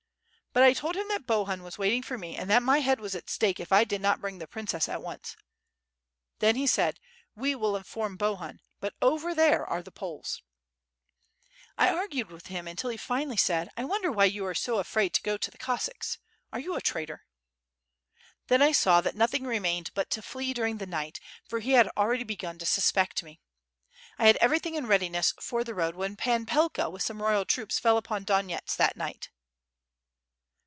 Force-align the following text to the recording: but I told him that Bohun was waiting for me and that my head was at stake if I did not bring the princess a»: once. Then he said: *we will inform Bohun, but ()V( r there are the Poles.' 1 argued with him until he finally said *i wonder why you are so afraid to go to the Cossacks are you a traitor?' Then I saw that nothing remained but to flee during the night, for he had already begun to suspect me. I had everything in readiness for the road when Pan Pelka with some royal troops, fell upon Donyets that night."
but 0.53 0.63
I 0.63 0.73
told 0.73 0.97
him 0.97 1.07
that 1.07 1.25
Bohun 1.25 1.63
was 1.63 1.77
waiting 1.77 2.03
for 2.03 2.17
me 2.17 2.35
and 2.35 2.49
that 2.49 2.61
my 2.61 2.79
head 2.79 2.99
was 2.99 3.15
at 3.15 3.29
stake 3.29 3.57
if 3.61 3.71
I 3.71 3.85
did 3.85 4.01
not 4.01 4.19
bring 4.19 4.37
the 4.37 4.47
princess 4.49 4.89
a»: 4.89 4.99
once. 4.99 5.37
Then 6.39 6.57
he 6.57 6.67
said: 6.67 6.99
*we 7.37 7.55
will 7.55 7.77
inform 7.77 8.17
Bohun, 8.17 8.59
but 8.81 8.93
()V( 9.01 9.23
r 9.27 9.33
there 9.33 9.65
are 9.65 9.81
the 9.81 9.93
Poles.' 9.93 10.41
1 11.75 11.87
argued 11.87 12.31
with 12.31 12.47
him 12.47 12.67
until 12.67 12.89
he 12.89 12.97
finally 12.97 13.37
said 13.37 13.69
*i 13.77 13.85
wonder 13.85 14.11
why 14.11 14.25
you 14.25 14.45
are 14.45 14.53
so 14.53 14.79
afraid 14.79 15.13
to 15.13 15.21
go 15.21 15.37
to 15.37 15.49
the 15.51 15.57
Cossacks 15.57 16.17
are 16.51 16.59
you 16.59 16.75
a 16.75 16.81
traitor?' 16.81 17.23
Then 18.47 18.61
I 18.61 18.73
saw 18.73 18.99
that 18.99 19.15
nothing 19.15 19.45
remained 19.45 19.91
but 19.93 20.09
to 20.09 20.21
flee 20.21 20.53
during 20.53 20.79
the 20.79 20.85
night, 20.85 21.21
for 21.47 21.61
he 21.61 21.71
had 21.71 21.87
already 21.95 22.25
begun 22.25 22.57
to 22.57 22.65
suspect 22.65 23.23
me. 23.23 23.39
I 24.19 24.27
had 24.27 24.35
everything 24.41 24.75
in 24.75 24.85
readiness 24.85 25.33
for 25.39 25.63
the 25.63 25.73
road 25.73 25.95
when 25.95 26.17
Pan 26.17 26.45
Pelka 26.45 26.89
with 26.91 27.03
some 27.03 27.21
royal 27.21 27.45
troops, 27.45 27.79
fell 27.79 27.95
upon 27.95 28.25
Donyets 28.25 28.75
that 28.75 28.97
night." 28.97 29.29